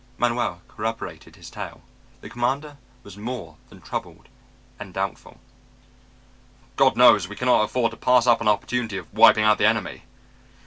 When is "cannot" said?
7.35-7.65